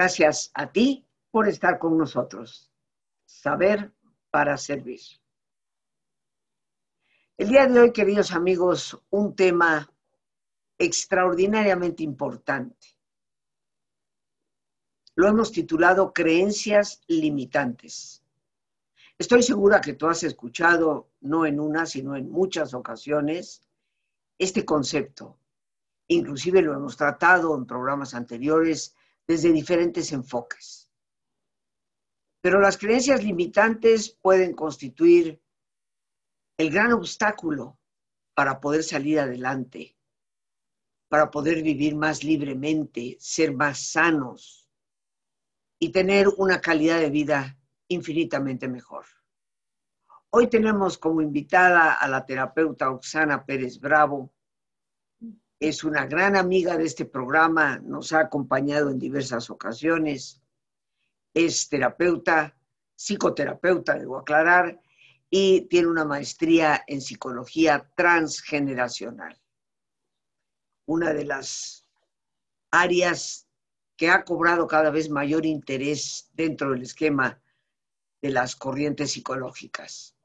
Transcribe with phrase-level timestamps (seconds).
[0.00, 2.72] Gracias a ti por estar con nosotros.
[3.26, 3.92] Saber
[4.30, 5.02] para servir.
[7.36, 9.92] El día de hoy, queridos amigos, un tema
[10.78, 12.96] extraordinariamente importante.
[15.16, 18.24] Lo hemos titulado Creencias limitantes.
[19.18, 23.68] Estoy segura que tú has escuchado, no en una, sino en muchas ocasiones,
[24.38, 25.36] este concepto.
[26.08, 28.96] Inclusive lo hemos tratado en programas anteriores
[29.30, 30.90] desde diferentes enfoques.
[32.42, 35.40] Pero las creencias limitantes pueden constituir
[36.58, 37.78] el gran obstáculo
[38.34, 39.96] para poder salir adelante,
[41.08, 44.68] para poder vivir más libremente, ser más sanos
[45.78, 47.56] y tener una calidad de vida
[47.86, 49.06] infinitamente mejor.
[50.30, 54.34] Hoy tenemos como invitada a la terapeuta Oxana Pérez Bravo.
[55.60, 60.40] Es una gran amiga de este programa, nos ha acompañado en diversas ocasiones.
[61.34, 62.56] Es terapeuta,
[62.96, 64.80] psicoterapeuta, debo aclarar,
[65.28, 69.38] y tiene una maestría en psicología transgeneracional.
[70.86, 71.86] Una de las
[72.70, 73.46] áreas
[73.96, 77.38] que ha cobrado cada vez mayor interés dentro del esquema
[78.22, 80.16] de las corrientes psicológicas.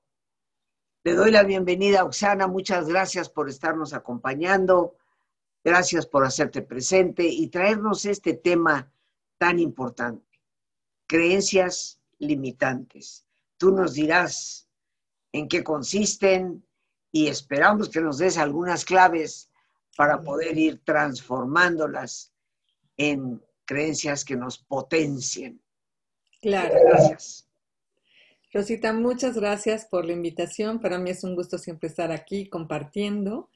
[1.03, 2.47] Le doy la bienvenida, Oxana.
[2.47, 4.95] Muchas gracias por estarnos acompañando.
[5.65, 8.93] Gracias por hacerte presente y traernos este tema
[9.39, 10.39] tan importante.
[11.07, 13.25] Creencias limitantes.
[13.57, 14.69] Tú nos dirás
[15.31, 16.63] en qué consisten
[17.11, 19.49] y esperamos que nos des algunas claves
[19.97, 22.31] para poder ir transformándolas
[22.95, 25.59] en creencias que nos potencien.
[26.41, 26.75] Claro.
[26.89, 27.49] Gracias.
[28.53, 30.79] Rosita, muchas gracias por la invitación.
[30.79, 33.49] Para mí es un gusto siempre estar aquí compartiendo.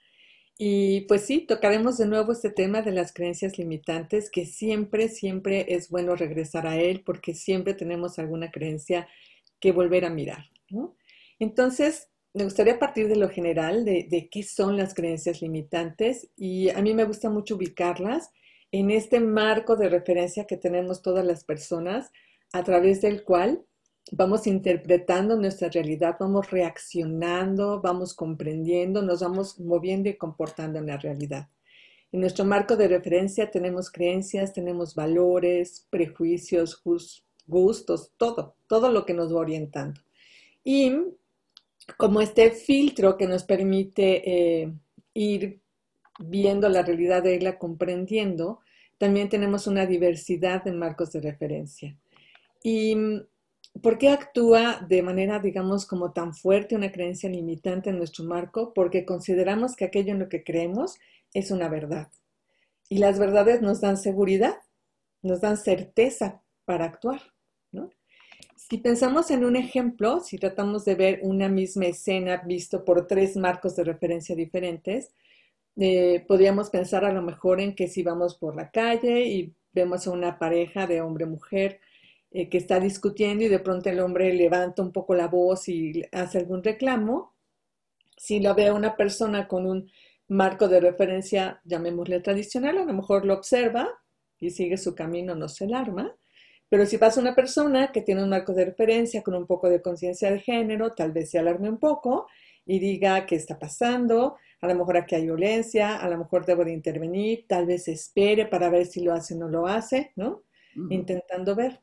[0.62, 5.74] Y pues sí, tocaremos de nuevo este tema de las creencias limitantes, que siempre, siempre
[5.74, 9.08] es bueno regresar a él porque siempre tenemos alguna creencia
[9.62, 10.50] que volver a mirar.
[11.40, 16.68] Entonces, me gustaría partir de lo general, de, de qué son las creencias limitantes y
[16.72, 18.31] a mí me gusta mucho ubicarlas
[18.74, 22.12] en este marco de referencia que tenemos todas las personas
[22.52, 23.64] a través del cual
[24.12, 30.98] vamos interpretando nuestra realidad, vamos reaccionando, vamos comprendiendo, nos vamos moviendo y comportando en la
[30.98, 31.50] realidad.
[32.12, 36.82] En nuestro marco de referencia tenemos creencias, tenemos valores, prejuicios,
[37.46, 40.02] gustos, todo, todo lo que nos va orientando.
[40.64, 40.92] Y
[41.98, 44.74] como este filtro que nos permite eh,
[45.14, 45.62] ir
[46.20, 48.60] viendo la realidad de irla comprendiendo,
[48.98, 51.98] también tenemos una diversidad de marcos de referencia.
[52.64, 52.96] Y
[53.81, 58.74] ¿Por qué actúa de manera, digamos, como tan fuerte una creencia limitante en nuestro marco?
[58.74, 60.97] Porque consideramos que aquello en lo que creemos
[61.34, 62.09] es una verdad.
[62.90, 64.56] Y las verdades nos dan seguridad,
[65.22, 67.22] nos dan certeza para actuar.
[67.72, 67.90] ¿no?
[68.56, 73.38] Si pensamos en un ejemplo, si tratamos de ver una misma escena visto por tres
[73.38, 75.13] marcos de referencia diferentes,
[75.78, 80.07] eh, podríamos pensar a lo mejor en que si vamos por la calle y vemos
[80.07, 81.80] a una pareja de hombre-mujer,
[82.31, 86.03] eh, que está discutiendo y de pronto el hombre levanta un poco la voz y
[86.12, 87.35] hace algún reclamo,
[88.17, 89.90] si lo ve una persona con un
[90.28, 93.89] marco de referencia, llamémosle tradicional, a lo mejor lo observa
[94.39, 96.16] y sigue su camino, no se alarma.
[96.69, 99.81] Pero si pasa una persona que tiene un marco de referencia con un poco de
[99.81, 102.28] conciencia de género, tal vez se alarme un poco
[102.66, 106.63] y diga qué está pasando, a lo mejor aquí hay violencia, a lo mejor debo
[106.63, 110.44] de intervenir, tal vez espere para ver si lo hace o no lo hace, ¿no?
[110.89, 111.81] Intentando ver.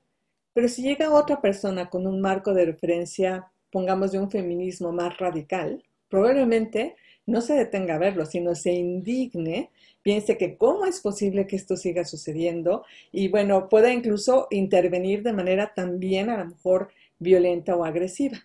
[0.57, 5.19] Pero si llega otra persona con un marco de referencia, pongamos de un feminismo más
[5.19, 6.97] radical, probablemente
[7.27, 9.69] no se detenga a verlo, sino se indigne,
[10.01, 15.35] piense que cómo es posible que esto siga sucediendo y bueno, pueda incluso intervenir de
[15.35, 16.89] manera también a lo mejor
[17.19, 18.39] violenta o agresiva.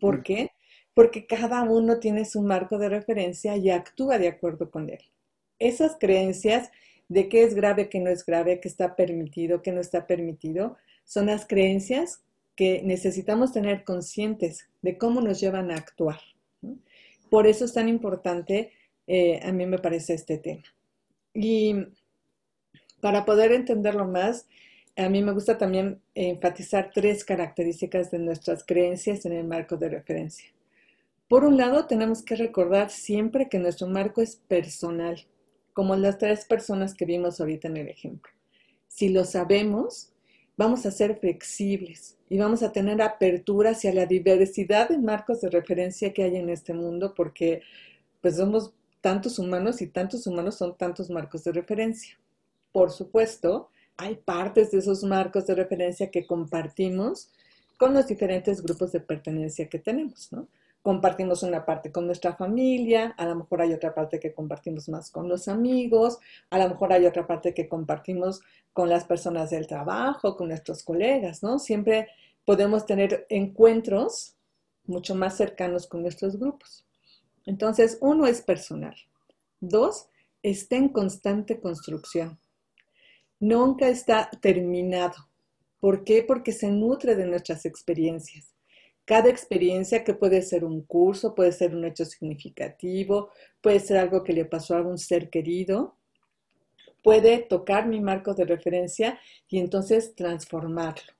[0.00, 0.22] ¿Por mm.
[0.22, 0.52] qué?
[0.94, 5.00] Porque cada uno tiene su marco de referencia y actúa de acuerdo con él.
[5.58, 6.70] Esas creencias
[7.08, 10.78] de qué es grave, qué no es grave, qué está permitido, qué no está permitido,
[11.08, 12.22] son las creencias
[12.54, 16.20] que necesitamos tener conscientes de cómo nos llevan a actuar.
[17.30, 18.72] Por eso es tan importante,
[19.06, 20.64] eh, a mí me parece este tema.
[21.32, 21.74] Y
[23.00, 24.46] para poder entenderlo más,
[24.96, 29.88] a mí me gusta también enfatizar tres características de nuestras creencias en el marco de
[29.88, 30.52] referencia.
[31.26, 35.26] Por un lado, tenemos que recordar siempre que nuestro marco es personal,
[35.72, 38.30] como las tres personas que vimos ahorita en el ejemplo.
[38.88, 40.12] Si lo sabemos,
[40.58, 45.48] vamos a ser flexibles y vamos a tener apertura hacia la diversidad de marcos de
[45.48, 47.62] referencia que hay en este mundo porque
[48.20, 52.18] pues somos tantos humanos y tantos humanos son tantos marcos de referencia.
[52.72, 57.30] Por supuesto, hay partes de esos marcos de referencia que compartimos
[57.78, 60.48] con los diferentes grupos de pertenencia que tenemos, ¿no?
[60.88, 65.10] Compartimos una parte con nuestra familia, a lo mejor hay otra parte que compartimos más
[65.10, 66.18] con los amigos,
[66.48, 68.40] a lo mejor hay otra parte que compartimos
[68.72, 71.58] con las personas del trabajo, con nuestros colegas, ¿no?
[71.58, 72.08] Siempre
[72.46, 74.34] podemos tener encuentros
[74.86, 76.86] mucho más cercanos con nuestros grupos.
[77.44, 78.96] Entonces, uno es personal.
[79.60, 80.08] Dos,
[80.42, 82.38] está en constante construcción.
[83.38, 85.28] Nunca está terminado.
[85.80, 86.22] ¿Por qué?
[86.26, 88.54] Porque se nutre de nuestras experiencias.
[89.08, 93.30] Cada experiencia que puede ser un curso, puede ser un hecho significativo,
[93.62, 95.96] puede ser algo que le pasó a un ser querido,
[97.02, 99.18] puede tocar mi marco de referencia
[99.48, 101.10] y entonces transformarlo.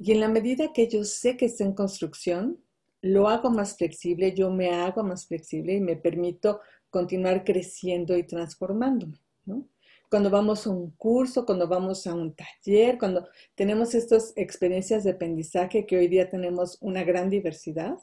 [0.00, 2.58] Y en la medida que yo sé que está en construcción,
[3.02, 6.58] lo hago más flexible, yo me hago más flexible y me permito
[6.90, 9.20] continuar creciendo y transformándome.
[9.44, 9.64] ¿no?
[10.10, 15.12] Cuando vamos a un curso, cuando vamos a un taller, cuando tenemos estas experiencias de
[15.12, 17.96] aprendizaje que hoy día tenemos una gran diversidad,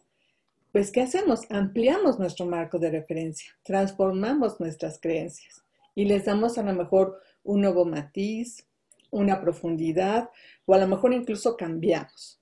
[0.71, 1.42] pues ¿qué hacemos?
[1.50, 5.65] Ampliamos nuestro marco de referencia, transformamos nuestras creencias
[5.95, 8.65] y les damos a lo mejor un nuevo matiz,
[9.12, 10.30] una profundidad
[10.65, 12.39] o a lo mejor incluso cambiamos.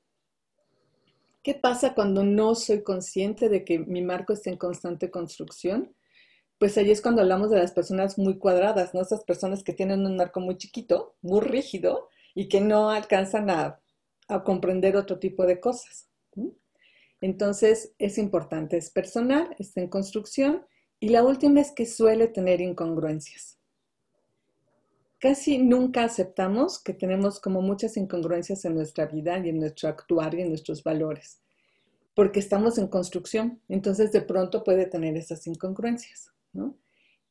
[1.41, 5.95] ¿Qué pasa cuando no soy consciente de que mi marco está en constante construcción?
[6.57, 9.01] Pues ahí es cuando hablamos de las personas muy cuadradas, ¿no?
[9.01, 13.81] Esas personas que tienen un marco muy chiquito, muy rígido y que no alcanzan a,
[14.43, 16.09] comprender otro tipo de cosas.
[17.21, 20.65] Entonces, es importante, es personal, está en construcción
[20.99, 23.59] y la última es que suele tener incongruencias.
[25.19, 30.35] Casi nunca aceptamos que tenemos como muchas incongruencias en nuestra vida y en nuestro actuar
[30.35, 31.41] y en nuestros valores,
[32.15, 36.34] porque estamos en construcción, entonces de pronto puede tener esas incongruencias.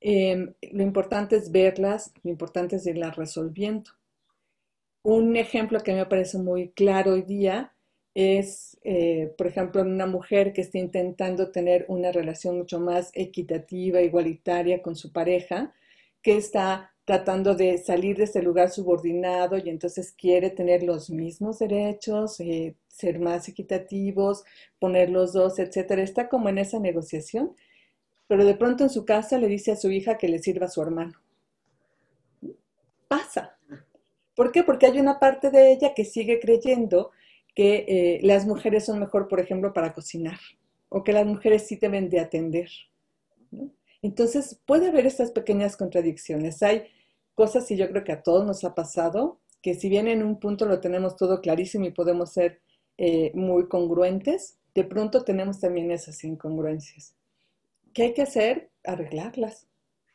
[0.00, 3.90] Em, lo importante es verlas, lo importante es irlas resolviendo.
[5.02, 7.72] Un ejemplo que me parece muy claro hoy día
[8.14, 14.00] es, eh, por ejemplo, una mujer que está intentando tener una relación mucho más equitativa,
[14.02, 15.74] igualitaria con su pareja,
[16.22, 21.58] que está tratando de salir de ese lugar subordinado y entonces quiere tener los mismos
[21.58, 24.44] derechos, eh, ser más equitativos,
[24.78, 26.02] poner los dos, etcétera.
[26.02, 27.54] Está como en esa negociación
[28.26, 30.70] pero de pronto en su casa le dice a su hija que le sirva a
[30.70, 31.20] su hermano.
[33.08, 33.58] Pasa.
[34.34, 34.62] ¿Por qué?
[34.62, 37.10] Porque hay una parte de ella que sigue creyendo
[37.54, 40.38] que eh, las mujeres son mejor, por ejemplo, para cocinar,
[40.88, 42.68] o que las mujeres sí deben de atender.
[44.02, 46.62] Entonces, puede haber estas pequeñas contradicciones.
[46.62, 46.84] Hay
[47.34, 50.40] cosas, y yo creo que a todos nos ha pasado, que si bien en un
[50.40, 52.60] punto lo tenemos todo clarísimo y podemos ser
[52.98, 57.14] eh, muy congruentes, de pronto tenemos también esas incongruencias.
[57.94, 58.70] ¿Qué hay que hacer?
[58.84, 59.68] Arreglarlas.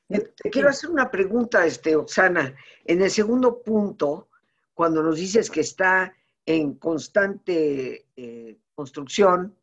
[0.09, 2.55] Te quiero hacer una pregunta, este, Oxana.
[2.83, 4.29] En el segundo punto,
[4.73, 6.15] cuando nos dices que está
[6.45, 9.55] en constante eh, construcción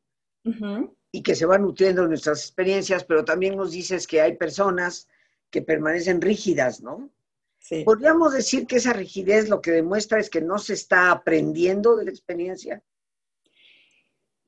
[1.11, 5.09] y que se van nutriendo nuestras experiencias, pero también nos dices que hay personas
[5.51, 7.11] que permanecen rígidas, ¿no?
[7.59, 7.83] Sí.
[7.83, 12.05] ¿Podríamos decir que esa rigidez lo que demuestra es que no se está aprendiendo de
[12.05, 12.83] la experiencia?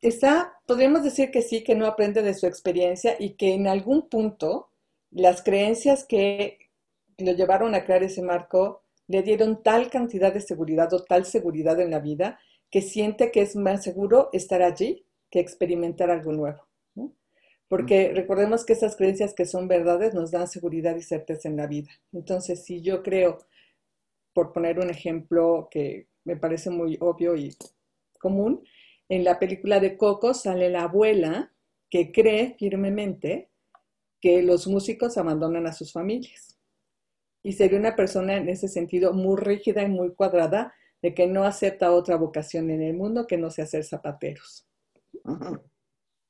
[0.01, 4.09] Está, podríamos decir que sí, que no aprende de su experiencia y que en algún
[4.09, 4.71] punto
[5.11, 6.59] las creencias que
[7.19, 11.81] lo llevaron a crear ese marco le dieron tal cantidad de seguridad o tal seguridad
[11.81, 12.39] en la vida
[12.71, 16.69] que siente que es más seguro estar allí que experimentar algo nuevo.
[17.69, 21.67] Porque recordemos que esas creencias que son verdades nos dan seguridad y certeza en la
[21.67, 21.91] vida.
[22.13, 23.39] Entonces, si yo creo,
[24.33, 27.55] por poner un ejemplo que me parece muy obvio y
[28.19, 28.65] común,
[29.09, 31.53] en la película de Coco sale la abuela
[31.91, 33.51] que cree firmemente
[34.21, 36.59] que los músicos abandonan a sus familias.
[37.43, 41.45] Y sería una persona en ese sentido muy rígida y muy cuadrada de que no
[41.45, 44.67] acepta otra vocación en el mundo que no sea ser zapateros.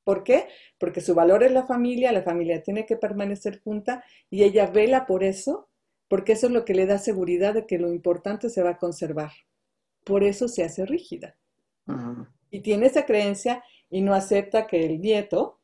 [0.05, 0.47] ¿Por qué?
[0.79, 5.07] Porque su valor es la familia, la familia tiene que permanecer junta y ella vela
[5.07, 5.69] por eso,
[6.09, 8.79] porque eso es lo que le da seguridad de que lo importante se va a
[8.79, 9.33] conservar.
[10.05, 11.37] Por eso se hace rígida
[12.51, 15.59] y tiene esa creencia y no acepta que el nieto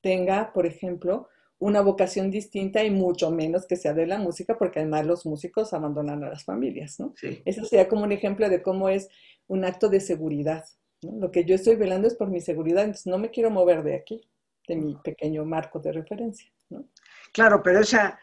[0.00, 4.80] tenga, por ejemplo, una vocación distinta y mucho menos que sea de la música, porque
[4.80, 7.14] además los músicos abandonan a las familias, ¿no?
[7.44, 9.08] Eso sería como un ejemplo de cómo es
[9.46, 10.64] un acto de seguridad.
[11.02, 13.94] Lo que yo estoy velando es por mi seguridad, entonces no me quiero mover de
[13.94, 14.28] aquí,
[14.66, 16.50] de mi pequeño marco de referencia.
[16.68, 16.84] ¿no?
[17.32, 18.18] Claro, pero esa,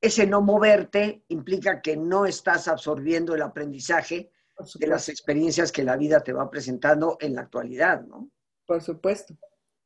[0.00, 4.32] ese no moverte implica que no estás absorbiendo el aprendizaje
[4.78, 8.30] de las experiencias que la vida te va presentando en la actualidad, ¿no?
[8.66, 9.34] Por supuesto,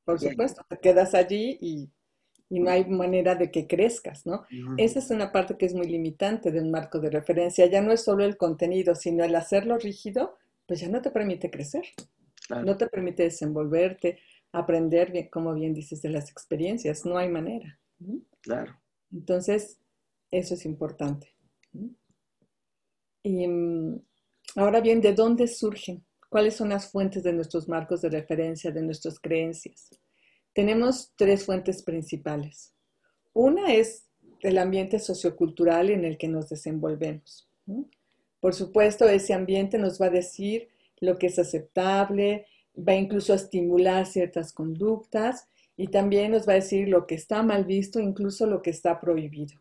[0.04, 0.62] por supuesto.
[0.68, 1.90] Te quedas allí y,
[2.48, 4.44] y no hay manera de que crezcas, ¿no?
[4.76, 7.66] Esa es una parte que es muy limitante de un marco de referencia.
[7.66, 11.50] Ya no es solo el contenido, sino el hacerlo rígido, pues ya no te permite
[11.50, 11.84] crecer,
[12.64, 14.18] no te permite desenvolverte,
[14.52, 17.04] aprender, bien, como bien dices, de las experiencias.
[17.04, 17.78] No hay manera.
[18.42, 18.78] Claro.
[19.12, 19.78] Entonces,
[20.30, 21.34] eso es importante.
[23.22, 24.00] Y mm,
[24.56, 26.04] ahora bien, ¿de dónde surgen?
[26.28, 29.90] ¿Cuáles son las fuentes de nuestros marcos de referencia, de nuestras creencias?
[30.52, 32.74] Tenemos tres fuentes principales.
[33.32, 34.06] Una es
[34.40, 37.48] el ambiente sociocultural en el que nos desenvolvemos.
[38.40, 40.68] Por supuesto, ese ambiente nos va a decir
[41.00, 42.46] lo que es aceptable,
[42.76, 47.42] va incluso a estimular ciertas conductas y también nos va a decir lo que está
[47.42, 49.58] mal visto, incluso lo que está prohibido.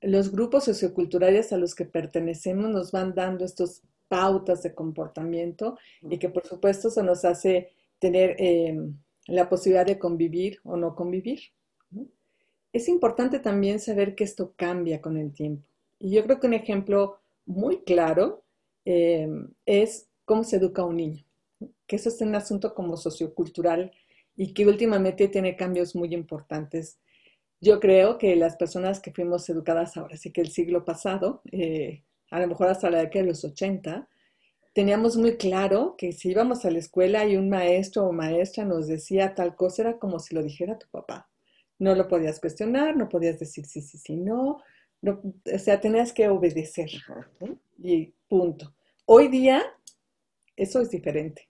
[0.00, 6.18] Los grupos socioculturales a los que pertenecemos nos van dando estos pautas de comportamiento y
[6.18, 11.40] que por supuesto se nos hace tener em, la posibilidad de convivir o no convivir.
[12.72, 15.66] Es importante también saber que esto cambia con el tiempo.
[15.98, 18.44] Y yo creo que un ejemplo muy claro
[18.84, 21.24] em, es cómo se educa a un niño,
[21.86, 23.92] que eso es un asunto como sociocultural
[24.36, 26.98] y que últimamente tiene cambios muy importantes.
[27.66, 32.04] Yo creo que las personas que fuimos educadas ahora, sí que el siglo pasado, eh,
[32.30, 34.08] a lo mejor hasta la década de los 80,
[34.72, 38.86] teníamos muy claro que si íbamos a la escuela y un maestro o maestra nos
[38.86, 41.28] decía tal cosa, era como si lo dijera tu papá.
[41.80, 44.62] No lo podías cuestionar, no podías decir sí, sí, sí, no.
[45.02, 45.20] no
[45.52, 46.88] o sea, tenías que obedecer.
[47.82, 48.76] Y punto.
[49.06, 49.60] Hoy día,
[50.54, 51.48] eso es diferente.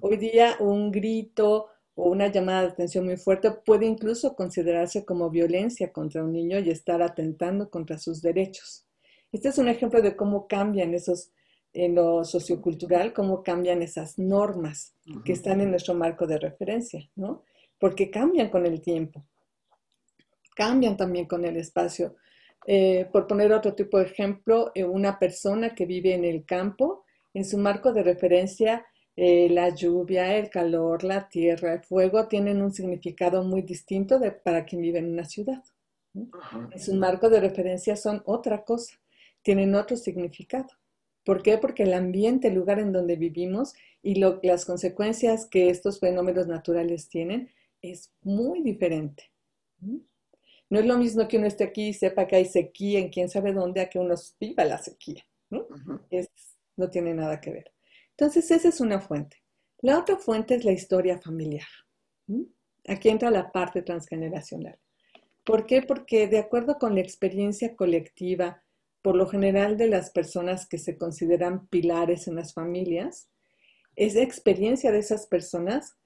[0.00, 1.68] Hoy día, un grito
[2.00, 6.60] o una llamada de atención muy fuerte puede incluso considerarse como violencia contra un niño
[6.60, 8.86] y estar atentando contra sus derechos.
[9.32, 11.32] Este es un ejemplo de cómo cambian esos,
[11.72, 17.42] en lo sociocultural, cómo cambian esas normas que están en nuestro marco de referencia, ¿no?
[17.80, 19.24] Porque cambian con el tiempo,
[20.54, 22.14] cambian también con el espacio.
[22.64, 27.04] Eh, por poner otro tipo de ejemplo, eh, una persona que vive en el campo,
[27.34, 28.86] en su marco de referencia,
[29.20, 34.30] eh, la lluvia, el calor, la tierra, el fuego tienen un significado muy distinto de,
[34.32, 35.62] para quien vive en una ciudad.
[36.14, 38.98] En su marco de referencia son otra cosa
[39.42, 40.68] tienen otro significado.
[41.24, 41.58] ¿Por qué?
[41.58, 47.08] Porque el ambiente, el lugar en donde vivimos y las consecuencias que estos fenómenos naturales
[47.08, 47.50] tienen
[47.82, 49.24] es muy diferente.
[49.80, 53.28] No es lo mismo que uno esté aquí y sepa que hay sequía en quién
[53.28, 55.24] sabe dónde a que uno viva la sequía.
[55.50, 55.66] ¿no?
[56.76, 57.72] no tiene nada que ver.
[58.18, 59.36] Entonces, esa es una fuente.
[59.80, 61.68] La otra fuente es la historia familiar.
[62.88, 64.76] Aquí entra la parte transgeneracional.
[65.44, 65.82] ¿Por qué?
[65.82, 68.64] Porque de acuerdo con la experiencia colectiva,
[69.02, 73.30] por lo general de las personas que se consideran pilares en las familias,
[73.94, 75.96] esa experiencia de esas personas,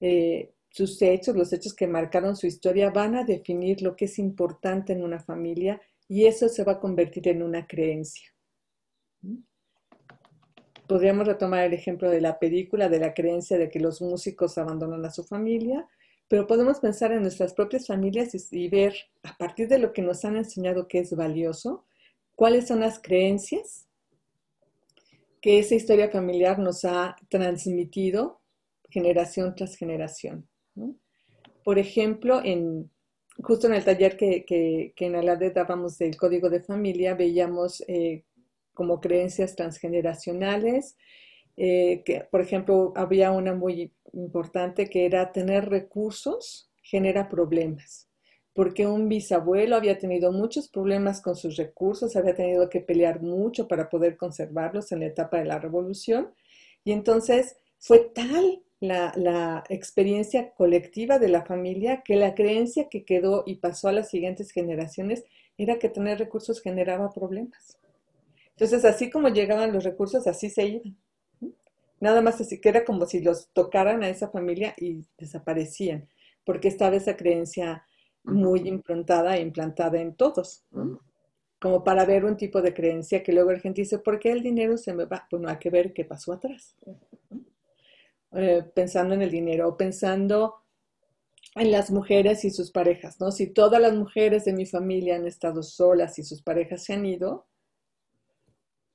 [0.00, 4.18] eh, sus hechos, los hechos que marcaron su historia, van a definir lo que es
[4.18, 8.28] importante en una familia y eso se va a convertir en una creencia.
[10.92, 15.02] Podríamos retomar el ejemplo de la película, de la creencia de que los músicos abandonan
[15.06, 15.88] a su familia,
[16.28, 20.02] pero podemos pensar en nuestras propias familias y, y ver a partir de lo que
[20.02, 21.86] nos han enseñado que es valioso,
[22.34, 23.88] cuáles son las creencias
[25.40, 28.42] que esa historia familiar nos ha transmitido
[28.90, 30.46] generación tras generación.
[31.64, 32.90] Por ejemplo, en,
[33.42, 37.82] justo en el taller que, que, que en Alade dábamos del código de familia, veíamos
[37.88, 38.24] eh,
[38.74, 40.96] como creencias transgeneracionales,
[41.56, 48.08] eh, que, por ejemplo, había una muy importante que era tener recursos genera problemas
[48.54, 53.66] porque un bisabuelo había tenido muchos problemas con sus recursos, había tenido que pelear mucho
[53.66, 56.34] para poder conservarlos en la etapa de la revolución.
[56.84, 63.44] Y entonces fue tal la, experiencia colectiva de la familia que la creencia que quedó
[63.46, 65.24] y pasó a las siguientes generaciones
[65.56, 67.78] era que tener recursos generaba problemas.
[68.56, 70.96] Entonces, así como llegaban los recursos, así se iban.
[72.00, 76.08] Nada más así que era como si los tocaran a esa familia y desaparecían,
[76.44, 77.86] porque estaba esa creencia
[78.24, 80.64] muy implantada e implantada en todos,
[81.60, 84.42] como para ver un tipo de creencia que luego la gente dice, ¿por qué el
[84.42, 85.26] dinero se me va?
[85.30, 86.76] Pues no hay que ver qué pasó atrás.
[88.34, 90.62] Eh, pensando en el dinero o pensando
[91.54, 93.30] en las mujeres y sus parejas, ¿no?
[93.30, 97.04] Si todas las mujeres de mi familia han estado solas y sus parejas se han
[97.04, 97.46] ido,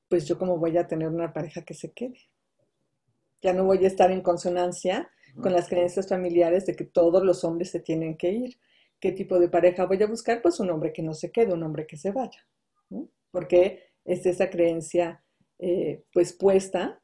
[0.10, 2.30] pues yo como voy a tener una pareja que se quede.
[3.42, 5.10] Ya no voy a estar en consonancia
[5.42, 8.58] con las creencias familiares de que todos los hombres se tienen que ir
[9.00, 11.64] qué tipo de pareja voy a buscar, pues un hombre que no se quede, un
[11.64, 12.48] hombre que se vaya,
[13.32, 15.24] porque es esa creencia
[15.60, 17.02] eh, pues puesta,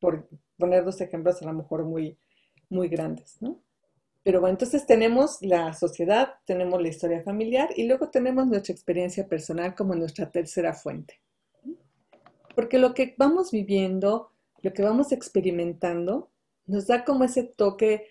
[0.00, 0.28] por
[0.58, 2.18] poner dos ejemplos a lo mejor muy,
[2.68, 3.62] muy grandes, ¿no?
[4.22, 9.28] Pero bueno, entonces tenemos la sociedad, tenemos la historia familiar y luego tenemos nuestra experiencia
[9.28, 11.20] personal como nuestra tercera fuente.
[12.54, 14.30] Porque lo que vamos viviendo,
[14.62, 16.30] lo que vamos experimentando,
[16.66, 18.08] nos da como ese toque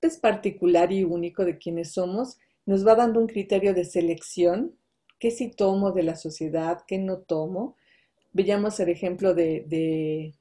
[0.00, 4.76] pues, particular y único de quienes somos, nos va dando un criterio de selección,
[5.18, 7.76] qué sí tomo de la sociedad, qué no tomo.
[8.32, 10.34] Veíamos el ejemplo de, de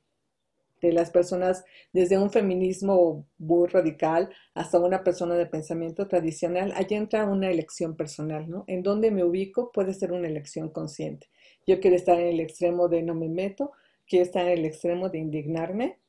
[0.82, 1.64] de las personas
[1.94, 7.96] desde un feminismo muy radical hasta una persona de pensamiento tradicional, allí entra una elección
[7.96, 8.64] personal, ¿no?
[8.68, 11.28] En dónde me ubico puede ser una elección consciente.
[11.68, 13.74] Yo quiero estar en el extremo de no me meto,
[14.08, 16.00] quiero estar en el extremo de indignarme,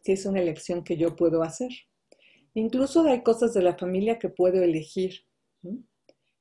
[0.00, 1.70] si es una elección que yo puedo hacer.
[2.54, 5.24] Incluso hay cosas de la familia que puedo elegir.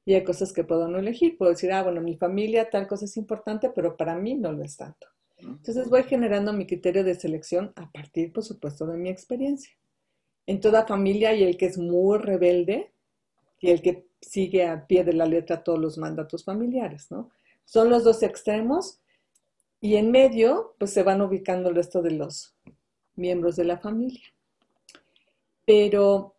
[0.06, 1.38] Y hay cosas que puedo no elegir.
[1.38, 4.64] Puedo decir, ah, bueno, mi familia tal cosa es importante, pero para mí no lo
[4.64, 5.08] es tanto.
[5.38, 9.74] Entonces voy generando mi criterio de selección a partir, por supuesto, de mi experiencia.
[10.46, 12.92] En toda familia hay el que es muy rebelde
[13.60, 17.30] y el que sigue a pie de la letra todos los mandatos familiares, ¿no?
[17.68, 19.02] Son los dos extremos
[19.82, 22.56] y en medio, pues se van ubicando el resto de los
[23.16, 24.24] miembros de la familia.
[25.66, 26.36] Pero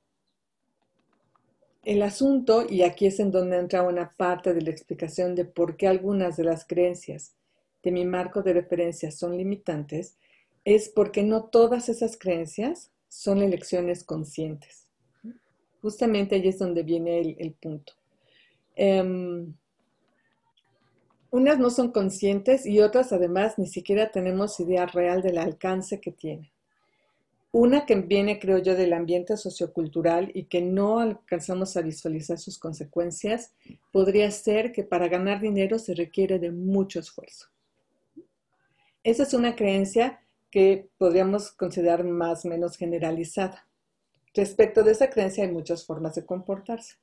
[1.84, 5.76] el asunto, y aquí es en donde entra una parte de la explicación de por
[5.76, 7.34] qué algunas de las creencias
[7.82, 10.16] de mi marco de referencia son limitantes
[10.64, 14.86] es porque no todas esas creencias son elecciones conscientes.
[15.82, 17.92] Justamente ahí es donde viene el, punto.
[18.76, 19.54] Em,
[21.30, 26.12] unas no son conscientes y otras además ni siquiera tenemos idea real del alcance que
[26.12, 26.50] tienen.
[27.50, 32.58] Una que viene, creo yo, del ambiente sociocultural y que no alcanzamos a visualizar sus
[32.58, 33.54] consecuencias,
[33.90, 37.48] podría ser que para ganar dinero se requiere de mucho esfuerzo.
[39.02, 43.66] Esa es una creencia que podríamos considerar más o menos generalizada.
[44.34, 46.96] Respecto de esa creencia hay muchas formas de comportarse.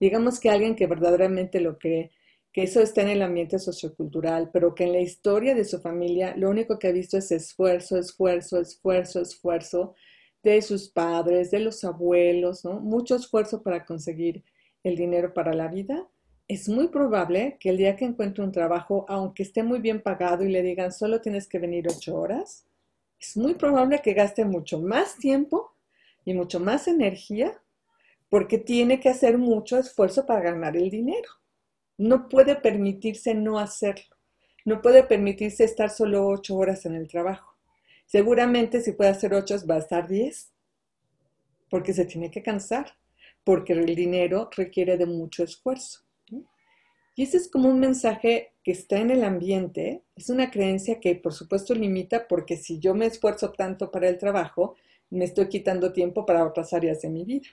[0.00, 2.10] Digamos que alguien que verdaderamente lo cree,
[2.56, 6.34] que eso está en el ambiente sociocultural, pero que en la historia de su familia
[6.38, 9.94] lo único que ha visto es esfuerzo, esfuerzo, esfuerzo, esfuerzo
[10.42, 12.64] de sus padres, de los abuelos.
[12.64, 14.42] Mucho esfuerzo para conseguir
[14.84, 16.08] el dinero para la vida
[16.48, 20.42] es muy probable que el día que encuentre un trabajo, aunque esté muy bien pagado
[20.42, 22.64] y le digan solo tienes que venir ocho horas,
[23.20, 25.74] es muy probable que gaste mucho más tiempo
[26.24, 27.60] y mucho más energía
[28.30, 31.28] porque tiene que hacer mucho esfuerzo para ganar el dinero.
[31.98, 34.16] No puede permitirse no hacerlo.
[34.64, 37.54] No puede permitirse estar solo ocho horas en el trabajo.
[38.06, 40.52] Seguramente si puede hacer ocho va a estar diez
[41.70, 42.96] porque se tiene que cansar,
[43.44, 46.00] porque el dinero requiere de mucho esfuerzo.
[47.16, 51.14] Y ese es como un mensaje que está en el ambiente, es una creencia que
[51.14, 54.76] por supuesto limita porque si yo me esfuerzo tanto para el trabajo,
[55.08, 57.46] me estoy quitando tiempo para otras áreas de mi vida.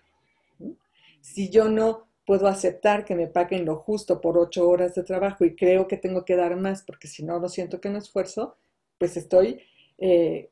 [1.22, 5.44] Si yo no puedo aceptar que me paguen lo justo por ocho horas de trabajo
[5.46, 8.56] y creo que tengo que dar más porque si no, lo siento que no esfuerzo,
[8.98, 9.60] pues estoy
[9.98, 10.50] eh,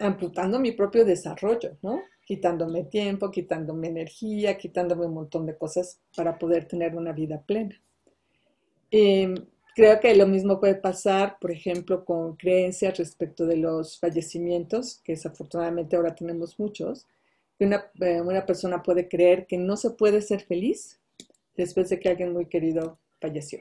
[0.00, 2.02] amputando mi propio desarrollo, ¿no?
[2.24, 7.80] Quitándome tiempo, quitándome energía, quitándome un montón de cosas para poder tener una vida plena.
[8.90, 9.34] Em,
[9.74, 15.12] creo que lo mismo puede pasar, por ejemplo, con creencias respecto de los fallecimientos, que
[15.12, 17.06] desafortunadamente ahora tenemos muchos,
[17.58, 20.98] una, eh, una, persona puede creer que no se puede ser feliz
[21.56, 23.60] después de que alguien muy querido falleció.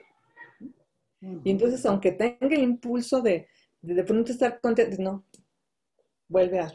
[1.44, 3.48] Y entonces, aunque tenga el impulso de
[3.82, 5.26] de, pronto estar contento, no,
[6.28, 6.72] vuelve a,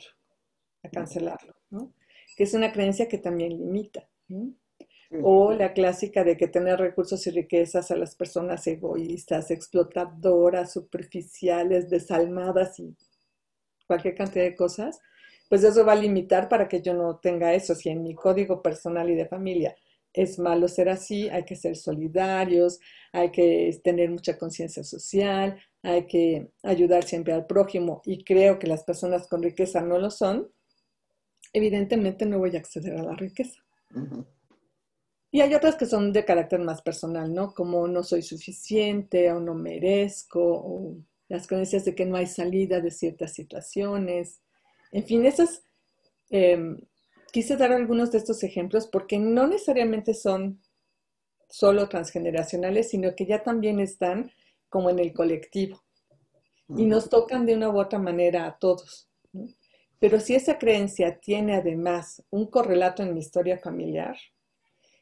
[0.83, 1.93] a cancelarlo, ¿no?
[2.37, 4.09] Que es una creencia que también limita.
[4.29, 4.55] ¿no?
[5.23, 11.89] O la clásica de que tener recursos y riquezas a las personas egoístas, explotadoras, superficiales,
[11.89, 12.95] desalmadas y
[13.87, 14.99] cualquier cantidad de cosas,
[15.49, 17.77] pues eso va a limitar para que yo no tenga eso.
[17.77, 19.77] Si en mi código personal y de familia
[20.17, 22.81] es malo ser así, hay que ser solidarios,
[23.13, 28.67] hay que tener mucha conciencia social, hay que ayudar siempre al prójimo y creo que
[28.67, 30.51] las personas con riqueza no lo son,
[31.53, 33.63] evidentemente no voy a acceder a la riqueza.
[35.31, 37.53] Y hay otras que son de carácter más personal, ¿no?
[37.53, 40.97] Como no soy suficiente o no merezco, o
[41.29, 44.41] las creencias de que no hay salida de ciertas situaciones.
[44.93, 45.63] En fin, esas,
[46.31, 46.81] em,
[47.37, 50.63] quise dar algunos de estos ejemplos porque no necesariamente son
[51.51, 54.31] solo transgeneracionales, sino que ya también están
[54.71, 55.85] como en el colectivo
[56.67, 59.11] y nos tocan de una u otra manera a todos.
[59.99, 64.17] Pero si esa creencia tiene además un correlato en mi historia familiar,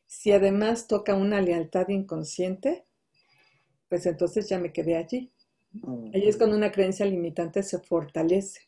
[0.04, 2.84] si además toca una lealtad inconsciente,
[3.88, 5.32] pues entonces ya me quedé allí.
[6.12, 8.62] Ahí es cuando una creencia limitante se fortalece,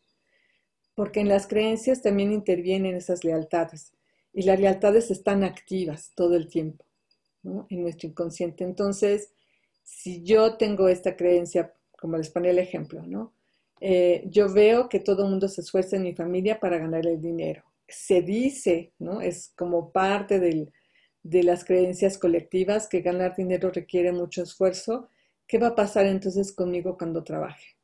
[0.96, 3.92] porque en las creencias también intervienen esas lealtades.
[4.35, 6.85] y las lealtades están activas todo el tiempo
[7.70, 8.64] en nuestro inconsciente.
[8.64, 9.32] Entonces,
[9.82, 13.32] si yo tengo esta creencia, como les ponía el ejemplo, ¿no?
[13.80, 17.20] Eh, yo veo que todo el mundo se esfuerza en mi familia para ganar el
[17.20, 17.64] dinero.
[17.88, 19.20] Se dice, ¿no?
[19.20, 20.72] Es como parte del,
[21.22, 25.09] de las creencias colectivas que ganar dinero requiere mucho esfuerzo.
[25.46, 27.76] ¿Qué va a pasar entonces conmigo cuando trabaje?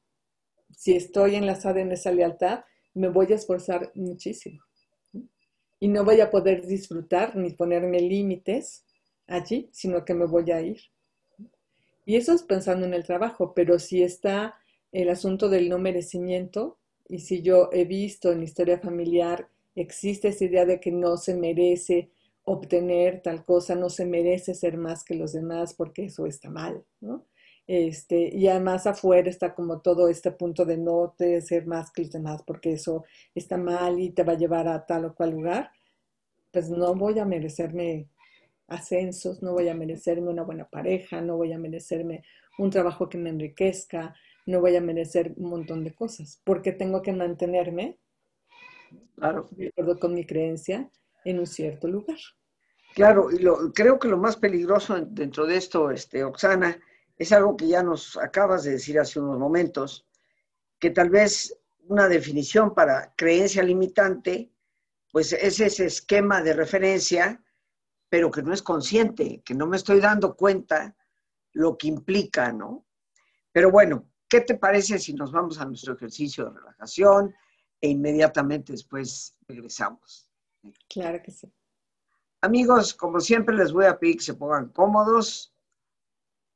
[0.76, 4.60] Si estoy enlazada en esa lealtad, me voy a esforzar muchísimo.
[5.80, 8.84] Y no voy a poder disfrutar ni ponerme límites
[9.26, 10.80] allí, sino que me voy a ir.
[12.04, 14.54] Y eso es pensando en el trabajo, pero si está
[14.90, 16.78] el asunto del no merecimiento,
[17.08, 21.16] y si yo he visto en la historia familiar, existe esa idea de que no
[21.16, 22.10] se merece
[22.44, 26.84] obtener tal cosa, no se merece ser más que los demás porque eso está mal,
[27.00, 27.24] ¿no?
[27.66, 32.02] Este, y además afuera está como todo este punto de no te ser más que
[32.02, 35.30] los demás porque eso está mal y te va a llevar a tal o cual
[35.30, 35.70] lugar,
[36.50, 38.08] pues no voy a merecerme
[38.66, 42.24] ascensos, no voy a merecerme una buena pareja, no voy a merecerme
[42.58, 44.14] un trabajo que me enriquezca,
[44.46, 47.98] no voy a merecer un montón de cosas, porque tengo que mantenerme,
[49.14, 49.48] claro.
[49.52, 50.90] de acuerdo con mi creencia,
[51.24, 52.18] en un cierto lugar.
[52.94, 56.78] Claro, y lo, creo que lo más peligroso dentro de esto, este, Oxana,
[57.16, 60.06] es algo que ya nos acabas de decir hace unos momentos,
[60.78, 64.50] que tal vez una definición para creencia limitante,
[65.10, 67.42] pues es ese esquema de referencia,
[68.08, 70.96] pero que no es consciente, que no me estoy dando cuenta
[71.52, 72.86] lo que implica, ¿no?
[73.52, 77.34] Pero bueno, ¿qué te parece si nos vamos a nuestro ejercicio de relajación
[77.80, 80.30] e inmediatamente después regresamos?
[80.88, 81.52] Claro que sí.
[82.40, 85.54] Amigos, como siempre les voy a pedir que se pongan cómodos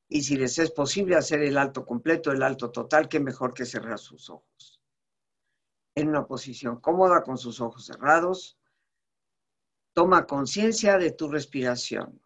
[0.09, 3.65] y si les es posible hacer el alto completo, el alto total, qué mejor que
[3.65, 4.81] cerrar sus ojos.
[5.95, 8.59] En una posición cómoda con sus ojos cerrados,
[9.93, 12.21] toma conciencia de tu respiración,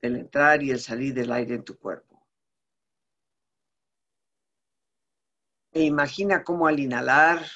[0.00, 2.26] el entrar y el salir del aire en tu cuerpo.
[5.70, 7.46] E imagina cómo al inhalar,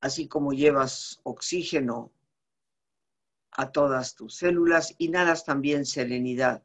[0.00, 2.12] así como llevas oxígeno
[3.52, 6.64] a todas tus células, inhalas también serenidad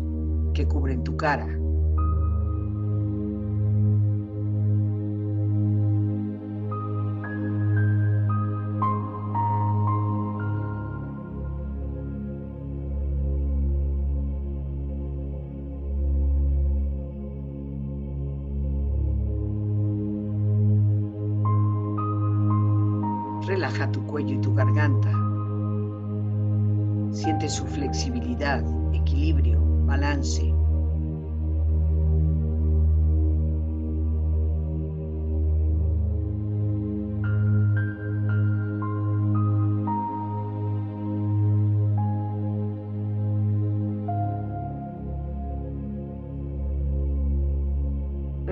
[1.21, 1.50] cara.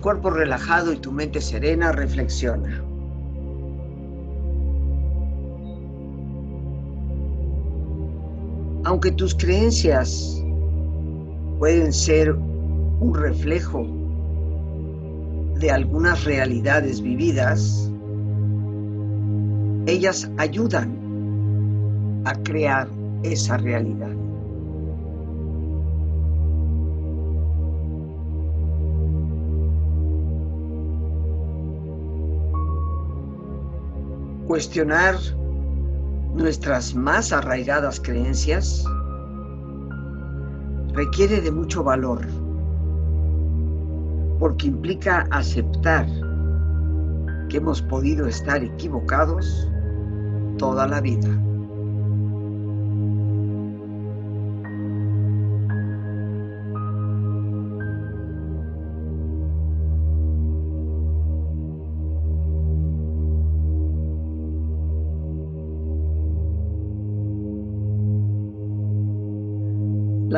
[0.00, 2.82] Cuerpo relajado y tu mente serena, reflexiona.
[8.84, 10.42] Aunque tus creencias
[11.58, 13.86] pueden ser un reflejo
[15.60, 17.90] de algunas realidades vividas,
[19.86, 20.96] ellas ayudan
[22.24, 22.88] a crear
[23.22, 24.19] esa realidad.
[34.50, 35.14] Cuestionar
[36.34, 38.84] nuestras más arraigadas creencias
[40.92, 42.26] requiere de mucho valor,
[44.40, 46.04] porque implica aceptar
[47.48, 49.70] que hemos podido estar equivocados
[50.58, 51.28] toda la vida.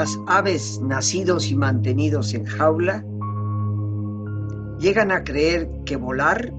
[0.03, 3.05] Las aves nacidos y mantenidos en jaula
[4.81, 6.53] llegan a creer que volar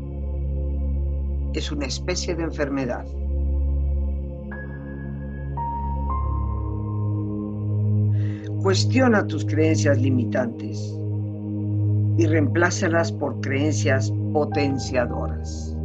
[1.53, 3.05] es una especie de enfermedad.
[8.61, 10.79] Cuestiona tus creencias limitantes
[12.17, 15.75] y reemplázalas por creencias potenciadoras.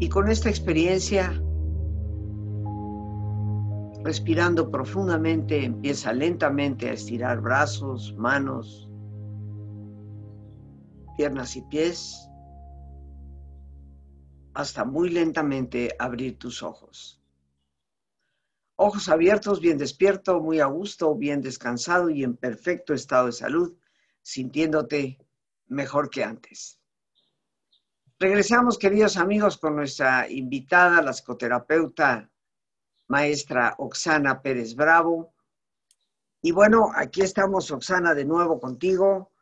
[0.00, 1.40] Y con esta experiencia
[4.02, 8.88] Respirando profundamente, empieza lentamente a estirar brazos, manos,
[11.18, 12.26] piernas y pies,
[14.54, 17.20] hasta muy lentamente abrir tus ojos.
[18.76, 23.76] Ojos abiertos, bien despierto, muy a gusto, bien descansado y en perfecto estado de salud,
[24.22, 25.18] sintiéndote
[25.66, 26.80] mejor que antes.
[28.18, 32.29] Regresamos, queridos amigos, con nuestra invitada, la psicoterapeuta
[33.10, 35.34] maestra Oxana Pérez Bravo.
[36.42, 39.32] Y bueno, aquí estamos, Oxana, de nuevo contigo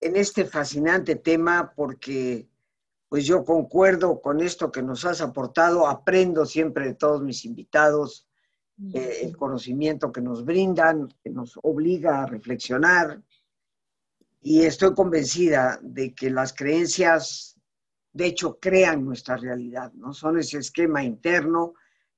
[0.00, 2.48] en este fascinante tema porque
[3.08, 8.26] pues yo concuerdo con esto que nos has aportado, aprendo siempre de todos mis invitados,
[8.92, 13.22] eh, el conocimiento que nos brindan, que nos obliga a reflexionar,
[14.40, 17.56] y estoy convencida de que las creencias,
[18.12, 20.12] de hecho, crean nuestra realidad, ¿no?
[20.12, 21.74] Son ese esquema interno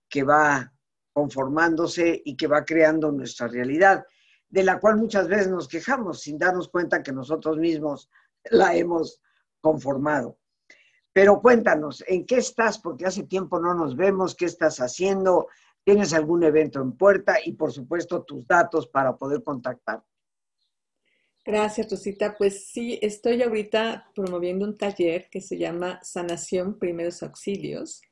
[0.08, 0.72] que va
[1.12, 4.04] conformándose y que va creando nuestra realidad,
[4.48, 8.08] de la cual muchas veces nos quejamos sin darnos cuenta que nosotros mismos
[8.50, 9.20] la hemos
[9.60, 10.38] conformado.
[11.12, 12.78] Pero cuéntanos, ¿en qué estás?
[12.78, 15.48] Porque hace tiempo no nos vemos, ¿qué estás haciendo?
[15.82, 17.38] ¿Tienes algún evento en puerta?
[17.44, 20.04] Y por supuesto tus datos para poder contactar.
[21.44, 22.36] Gracias, Rosita.
[22.36, 28.02] Pues sí, estoy ahorita promoviendo un taller que se llama Sanación Primeros Auxilios,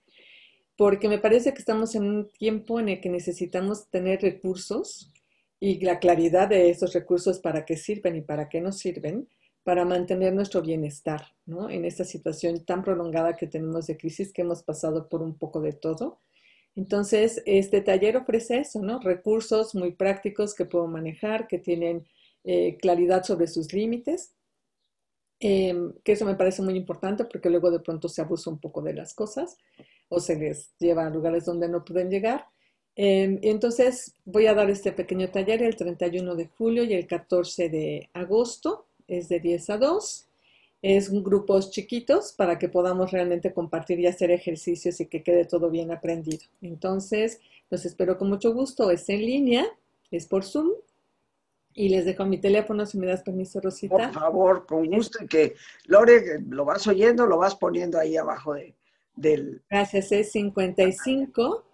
[0.76, 5.12] porque me parece que estamos en un tiempo en el que necesitamos tener recursos
[5.58, 9.28] y la claridad de esos recursos para qué sirven y para qué no sirven
[9.64, 11.68] para mantener nuestro bienestar, ¿no?
[11.68, 15.60] En esta situación tan prolongada que tenemos de crisis, que hemos pasado por un poco
[15.60, 16.20] de todo.
[16.76, 19.00] Entonces, este taller ofrece eso, ¿no?
[19.00, 22.06] Recursos muy prácticos que puedo manejar, que tienen
[22.44, 24.34] eh, claridad sobre sus límites,
[25.40, 28.82] em, que eso me parece muy importante porque luego de pronto se abusa un poco
[28.82, 29.56] de las cosas
[30.08, 32.46] o se les lleva a lugares donde no pueden llegar.
[32.94, 37.68] Em, entonces voy a dar este pequeño taller el 31 de julio y el 14
[37.68, 40.22] de agosto, es de 10 a 2.
[40.82, 45.70] Es grupos chiquitos para que podamos realmente compartir y hacer ejercicios y que quede todo
[45.70, 46.44] bien aprendido.
[46.62, 47.40] Entonces,
[47.70, 48.90] los espero con mucho gusto.
[48.90, 49.66] Es en línea,
[50.10, 50.70] es por Zoom
[51.74, 53.96] y les dejo mi teléfono, si me das permiso, Rosita.
[53.96, 55.22] Por favor, con gusto.
[55.22, 55.54] Y que,
[55.86, 58.74] Lore, lo vas oyendo, lo vas poniendo ahí abajo de,
[59.16, 59.62] del...
[59.68, 61.64] Gracias, es 55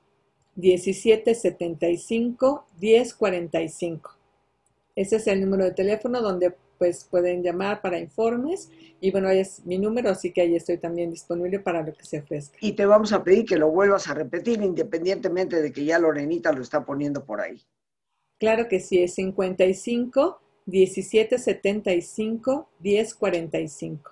[0.54, 4.10] 17 75 10 45.
[4.94, 8.68] Ese es el número de teléfono donde pues pueden llamar para informes
[9.00, 12.04] y bueno, ahí es mi número, así que ahí estoy también disponible para lo que
[12.04, 12.58] se ofrezca.
[12.60, 16.52] Y te vamos a pedir que lo vuelvas a repetir independientemente de que ya Lorenita
[16.52, 17.62] lo está poniendo por ahí.
[18.38, 24.10] Claro que sí, es 55 17 75 10 45.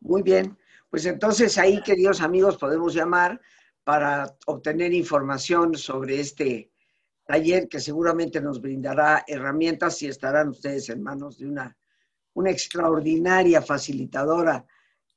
[0.00, 0.56] Muy bien,
[0.90, 3.40] pues entonces ahí, queridos amigos, podemos llamar
[3.84, 6.70] para obtener información sobre este
[7.26, 11.76] taller que seguramente nos brindará herramientas y estarán ustedes en manos de una,
[12.34, 14.64] una extraordinaria facilitadora.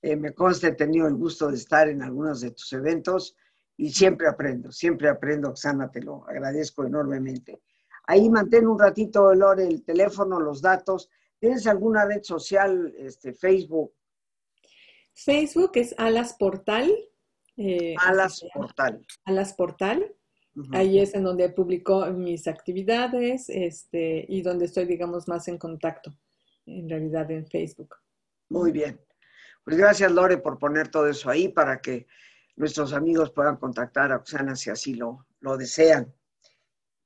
[0.02, 3.36] Eh, me consta, he tenido el gusto de estar en algunos de tus eventos
[3.78, 7.62] y siempre aprendo, siempre aprendo, Oxana, te lo agradezco enormemente.
[8.08, 11.10] Ahí mantén un ratito, Lore, el teléfono, los datos.
[11.40, 13.94] ¿Tienes alguna red social, este, Facebook?
[15.14, 16.92] Facebook es Alas Portal.
[17.58, 19.06] Eh, Alas Portal.
[19.26, 20.16] Alas Portal.
[20.74, 26.14] Ahí es en donde publico mis actividades este, y donde estoy, digamos, más en contacto,
[26.66, 27.96] en realidad, en Facebook.
[28.50, 29.00] Muy bien.
[29.64, 32.06] Pues gracias, Lore, por poner todo eso ahí para que
[32.58, 36.14] nuestros amigos puedan contactar a Oxana si así lo, lo desean.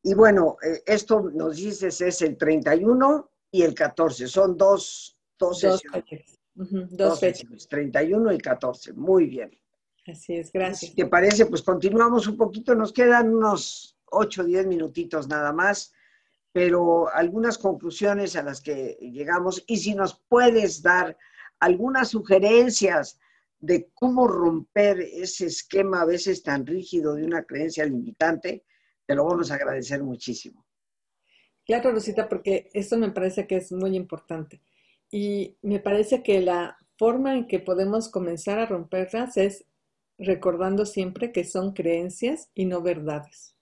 [0.02, 5.62] Y bueno, eh, esto nos dices es el 31 y el 14, son dos, dos,
[5.62, 5.82] dos
[6.56, 6.98] Fechas.
[6.98, 7.68] dos, fechas.
[7.68, 9.52] 31 y 14, muy bien.
[10.08, 10.92] Así es, gracias.
[10.92, 15.52] Si te parece, pues continuamos un poquito, nos quedan unos 8 o 10 minutitos nada
[15.52, 15.94] más,
[16.52, 21.18] pero algunas conclusiones a las que llegamos y si nos puedes dar
[21.60, 23.20] algunas sugerencias
[23.60, 28.64] de cómo romper ese esquema a veces tan rígido de una creencia limitante,
[29.06, 30.66] te lo vamos a agradecer muchísimo.
[31.66, 34.62] Claro, Rosita, porque esto me parece que es muy importante.
[35.16, 39.64] Y me parece que la forma en que podemos comenzar a romperlas es
[40.18, 43.56] recordando siempre que son creencias y no verdades.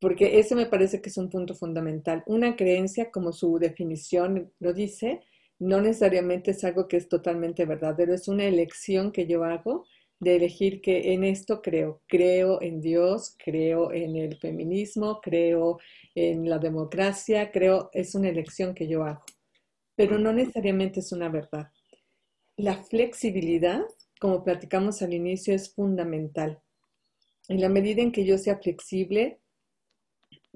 [0.00, 2.24] Porque ese me parece que es un punto fundamental.
[2.26, 5.20] Una creencia, como su definición lo dice,
[5.60, 9.84] no necesariamente es algo que es totalmente verdadero, es una elección que yo hago
[10.18, 12.02] de elegir que en esto creo.
[12.08, 15.78] Creo en Dios, creo en el feminismo, creo
[16.16, 19.22] en la democracia, creo, es una elección que yo hago.
[19.96, 21.70] Pero no necesariamente es una verdad.
[22.56, 23.82] La flexibilidad,
[24.20, 26.60] como platicamos al inicio, es fundamental.
[27.48, 29.40] En la medida en que yo sea flexible,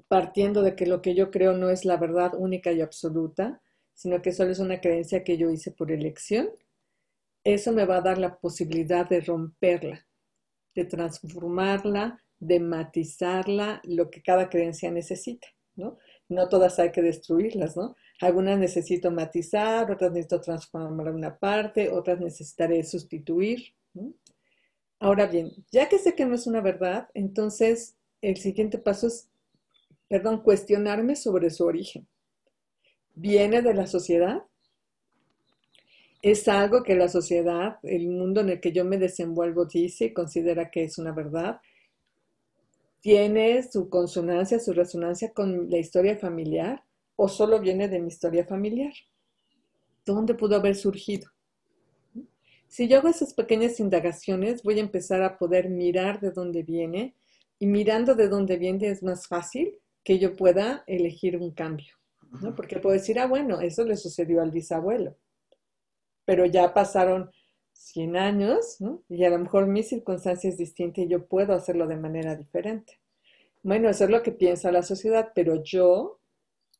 [0.07, 3.61] partiendo de que lo que yo creo no es la verdad única y absoluta,
[3.93, 6.49] sino que solo es una creencia que yo hice por elección,
[7.43, 10.05] eso me va a dar la posibilidad de romperla,
[10.75, 15.97] de transformarla, de matizarla, lo que cada creencia necesita, ¿no?
[16.27, 17.95] No todas hay que destruirlas, ¿no?
[18.21, 23.73] Algunas necesito matizar, otras necesito transformar una parte, otras necesitaré sustituir.
[24.99, 29.29] Ahora bien, ya que sé que no es una verdad, entonces el siguiente paso es,
[30.09, 32.07] perdón, cuestionarme sobre su origen.
[33.15, 34.43] ¿Viene de la sociedad?
[36.21, 40.13] es algo que la sociedad, el mundo en el que yo me desenvuelvo dice y
[40.13, 41.61] considera que es una verdad,
[43.01, 46.83] tiene su consonancia, su resonancia con la historia familiar
[47.21, 48.93] o solo viene de mi historia familiar.
[50.05, 51.27] ¿Dónde pudo haber surgido?
[52.69, 57.15] Si yo hago esas pequeñas indagaciones, voy a empezar a poder mirar de dónde viene
[57.59, 61.93] y mirando de dónde viene es más fácil que yo pueda elegir un cambio,
[62.41, 62.55] ¿no?
[62.55, 65.17] Porque puedo decir, ah, bueno, eso le sucedió al bisabuelo,
[66.23, 67.31] pero ya pasaron
[67.73, 69.03] 100 años, ¿no?
[69.09, 73.01] Y a lo mejor mi circunstancia es distinta y yo puedo hacerlo de manera diferente.
[73.61, 76.18] Bueno, eso es lo que piensa la sociedad, pero yo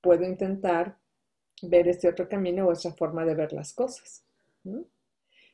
[0.02, 0.98] puedo intentar
[1.62, 4.24] ver este otro camino o esa forma de ver las cosas.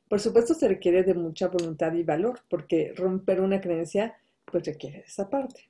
[0.07, 4.15] Por supuesto, se requiere de mucha voluntad y valor, porque romper una creencia,
[4.45, 5.69] pues requiere esa parte.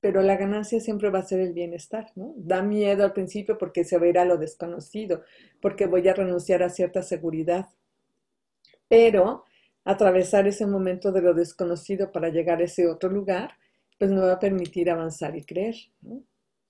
[0.00, 2.34] Pero la ganancia siempre va a ser el bienestar, ¿no?
[2.36, 5.22] Da miedo al principio porque se va a ir a lo desconocido,
[5.60, 7.68] porque voy a renunciar a cierta seguridad,
[8.88, 9.44] pero
[9.84, 13.52] atravesar ese momento de lo desconocido para llegar a ese otro lugar,
[13.98, 15.76] pues me va a permitir avanzar y creer.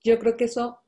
[0.03, 0.82] Yo creo que eso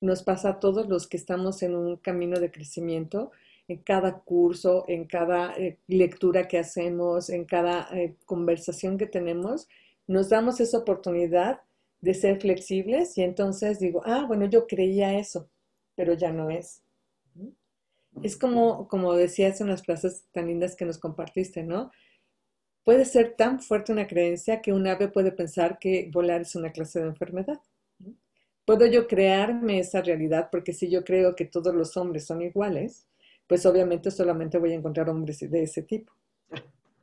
[0.00, 3.30] nos pasa a todos los que estamos en un camino de crecimiento,
[3.68, 9.68] en cada curso, en cada eh, lectura que hacemos, en cada eh, conversación que tenemos,
[10.06, 11.60] nos damos esa oportunidad
[12.00, 15.48] de ser flexibles y entonces digo, ah, bueno, yo creía eso,
[15.94, 16.82] pero ya no es.
[18.22, 21.90] Es como, como decías en las frases tan lindas que nos compartiste, ¿no?
[22.84, 26.72] Puede ser tan fuerte una creencia que un ave puede pensar que volar es una
[26.72, 27.60] clase de enfermedad.
[28.64, 33.06] Puedo yo crearme esa realidad porque si yo creo que todos los hombres son iguales,
[33.46, 36.12] pues obviamente solamente voy a encontrar hombres de ese tipo.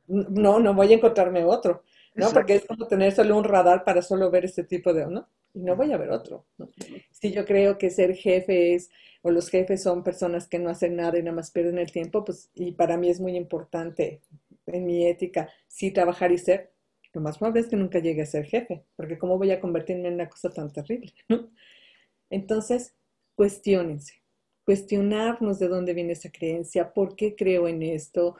[0.06, 1.82] No, no voy a encontrarme otro,
[2.14, 2.30] ¿no?
[2.30, 5.28] Porque es como tener solo un radar para solo ver ese tipo de, ¿no?
[5.52, 6.70] Y no voy a ver otro, ¿no?
[7.10, 8.90] Si yo creo que ser jefe es
[9.20, 12.24] o los jefes son personas que no hacen nada y nada más pierden el tiempo,
[12.24, 14.22] pues, y para mí es muy importante
[14.66, 16.70] en mi ética, sí trabajar y ser,
[17.18, 20.06] lo más probable es que nunca llegue a ser jefe, porque ¿cómo voy a convertirme
[20.06, 21.12] en una cosa tan terrible?
[22.30, 22.94] Entonces,
[23.34, 24.22] cuestionense,
[24.64, 28.36] cuestionarnos de dónde viene esa creencia, por qué creo en esto,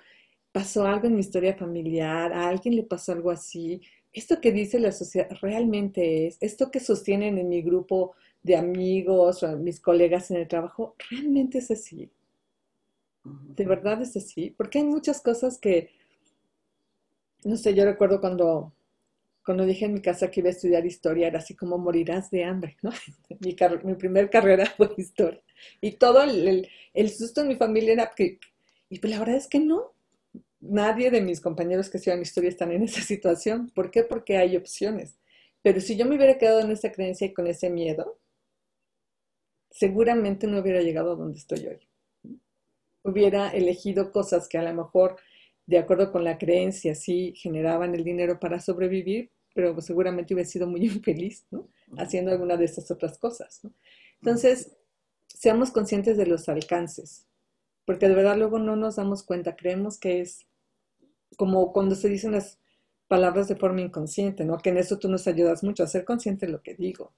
[0.53, 4.79] pasó algo en mi historia familiar, a alguien le pasó algo así, esto que dice
[4.79, 8.15] la sociedad realmente es, esto que sostienen en mi grupo
[8.45, 12.13] de amigos o mis colegas en el trabajo, realmente es así.
[13.25, 15.91] De verdad es así, porque hay muchas cosas que,
[17.45, 18.75] no sé, yo recuerdo cuando,
[19.45, 22.45] cuando dije en mi casa que iba a estudiar historia, era así como morirás de
[22.45, 22.91] hambre, ¿no?
[23.41, 25.43] Mi, mi primer carrera fue historia.
[25.81, 28.39] Y todo el, el, susto en mi familia era que,
[28.89, 29.95] y pues la verdad es que no,
[30.61, 33.71] nadie de mis compañeros que estudian historia están en esa situación.
[33.75, 34.03] ¿Por qué?
[34.05, 35.19] Porque hay opciones.
[35.63, 38.19] Pero si yo me hubiera quedado en esa creencia y con ese miedo,
[39.71, 41.89] seguramente no hubiera llegado a donde estoy hoy.
[43.03, 45.17] Hubiera elegido cosas que a lo mejor,
[45.69, 50.67] de acuerdo con la creencia, sí generaban el dinero para sobrevivir, pero seguramente hubiera sido
[50.67, 51.69] muy infeliz, ¿no?
[51.99, 53.61] Haciendo alguna de esas otras cosas,
[54.15, 54.75] Entonces,
[55.27, 57.27] seamos conscientes de los alcances,
[57.85, 60.47] porque de verdad luego no nos damos cuenta, creemos que es
[61.37, 62.59] como cuando se dicen las
[63.07, 64.57] palabras de forma inconsciente, ¿no?
[64.57, 67.13] Que en eso tú nos ayudas mucho a ser consciente de lo que digo.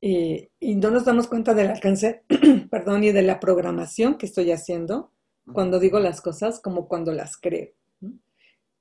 [0.00, 2.24] y, no nos damos cuenta del alcance,
[2.70, 5.13] perdón, y de la programación que estoy haciendo
[5.52, 7.72] cuando digo las cosas como cuando las creo.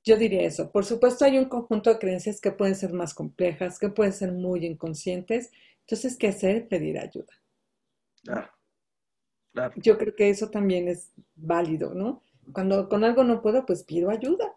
[0.04, 0.72] Yo diría eso.
[0.72, 4.34] Por supuesto, hay un conjunto de creencias que pueden ser más complejas, que pueden ser
[4.34, 5.52] muy inconscientes.
[5.82, 6.68] Entonces, ¿qué hacer?
[6.68, 7.34] Pedir ayuda.
[8.24, 8.50] Claro.
[9.54, 9.74] Claro.
[9.78, 12.24] Yo creo que eso también es válido, ¿no?
[12.52, 14.54] Cuando con algo no puedo, pues pido ayuda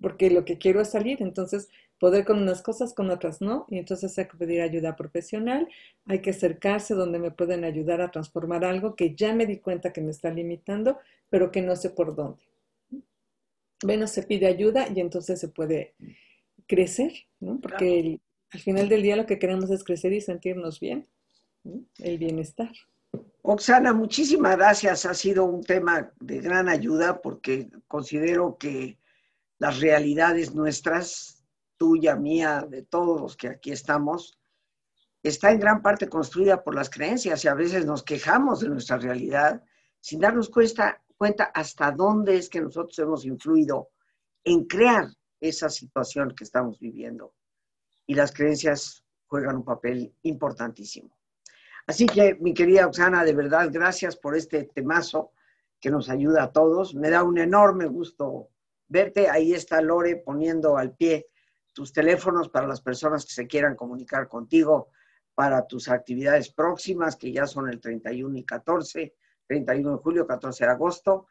[0.00, 1.68] porque lo que quiero es salir, entonces
[1.98, 5.68] poder con unas cosas, con otras no, y entonces hay que pedir ayuda profesional,
[6.06, 9.92] hay que acercarse donde me pueden ayudar a transformar algo que ya me di cuenta
[9.92, 10.98] que me está limitando,
[11.30, 12.42] pero que no sé por dónde.
[13.82, 15.94] Bueno, se pide ayuda y entonces se puede
[16.66, 17.60] crecer, ¿no?
[17.60, 18.20] Porque
[18.50, 21.06] al final del día lo que queremos es crecer y sentirnos bien,
[21.98, 22.70] el bienestar.
[23.42, 25.04] Oxana, muchísimas gracias.
[25.04, 28.98] Ha sido un tema de gran ayuda porque considero que
[29.58, 31.43] las realidades nuestras,
[31.76, 34.38] tuya, mía, de todos los que aquí estamos,
[35.22, 38.98] está en gran parte construida por las creencias y a veces nos quejamos de nuestra
[38.98, 39.62] realidad
[40.00, 41.00] sin darnos cuenta,
[41.54, 43.88] hasta dónde es que nosotros hemos influido
[44.44, 45.08] en crear
[45.40, 47.32] esa situación que estamos viviendo.
[48.06, 51.16] Y las creencias juegan un papel importantísimo.
[51.86, 55.32] Así que, mi querida Oxana, de verdad, gracias por este temazo
[55.80, 56.94] que nos ayuda a todos.
[56.94, 58.50] Me da un enorme gusto
[58.88, 59.30] verte.
[59.30, 61.28] Ahí está Lore poniendo al pie
[61.74, 64.88] tus teléfonos para las personas que se quieran comunicar contigo
[65.34, 69.14] para tus actividades próximas, que ya son el 31 y 14
[69.46, 71.26] 31 de julio, 14 de agosto.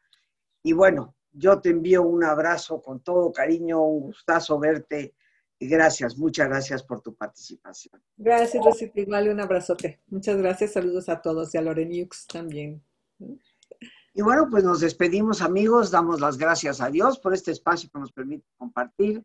[0.63, 5.15] Y bueno, yo te envío un abrazo con todo cariño, un gustazo verte.
[5.59, 8.01] Y gracias, muchas gracias por tu participación.
[8.17, 8.99] Gracias, Rosita.
[8.99, 10.01] Igual un abrazote.
[10.07, 10.73] Muchas gracias.
[10.73, 12.83] Saludos a todos y a Loreniux también.
[14.13, 15.89] Y bueno, pues nos despedimos, amigos.
[15.89, 19.23] Damos las gracias a Dios por este espacio que nos permite compartir.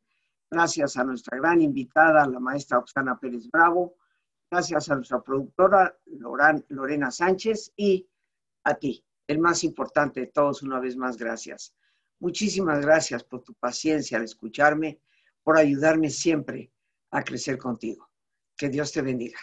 [0.51, 3.97] Gracias a nuestra gran invitada, la maestra Oxana Pérez Bravo.
[4.51, 5.95] Gracias a nuestra productora,
[6.69, 7.73] Lorena Sánchez.
[7.77, 8.09] Y
[8.65, 11.75] a ti, el más importante de todos, una vez más, gracias.
[12.21, 15.01] Muchísimas gracias por tu paciencia al escucharme,
[15.43, 16.73] por ayudarme siempre
[17.11, 18.11] a crecer contigo.
[18.57, 19.39] Que Dios te bendiga.